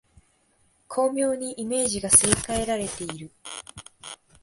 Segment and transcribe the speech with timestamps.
[0.87, 3.29] 巧妙にイメージがすり替えられている